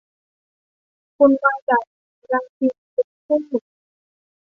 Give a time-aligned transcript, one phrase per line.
[1.17, 1.97] 'คุณมาจากไหน'
[2.31, 2.97] ราชินีแด
[3.37, 3.63] งพูด